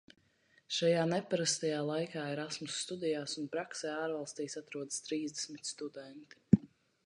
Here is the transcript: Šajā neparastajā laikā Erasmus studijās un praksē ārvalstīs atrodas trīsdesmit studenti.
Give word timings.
Šajā 0.77 1.01
neparastajā 1.09 1.81
laikā 1.89 2.23
Erasmus 2.37 2.79
studijās 2.85 3.37
un 3.43 3.51
praksē 3.57 3.93
ārvalstīs 3.99 4.59
atrodas 4.65 5.01
trīsdesmit 5.11 5.75
studenti. 5.77 6.67